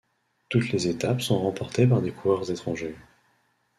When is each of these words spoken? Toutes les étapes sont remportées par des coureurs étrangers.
Toutes 0.49 0.69
les 0.71 0.87
étapes 0.87 1.21
sont 1.21 1.37
remportées 1.39 1.85
par 1.85 2.01
des 2.01 2.09
coureurs 2.11 2.49
étrangers. 2.49 2.95